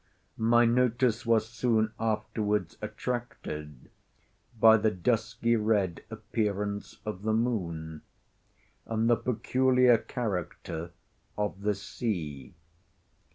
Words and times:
My 0.39 0.65
notice 0.65 1.27
was 1.27 1.47
soon 1.47 1.93
afterwards 1.99 2.75
attracted 2.81 3.91
by 4.59 4.77
the 4.77 4.89
dusky 4.89 5.55
red 5.55 6.03
appearance 6.09 6.97
of 7.05 7.21
the 7.21 7.33
moon, 7.33 8.01
and 8.87 9.07
the 9.07 9.15
peculiar 9.15 9.99
character 9.99 10.89
of 11.37 11.61
the 11.61 11.75
sea. 11.75 12.55